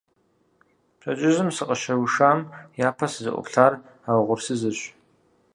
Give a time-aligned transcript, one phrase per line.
[0.97, 2.39] Пщэдджыжьым сыкъыщыушам
[2.87, 3.73] япэ сызыӀуплъар
[4.09, 4.79] а угъурсызырщ.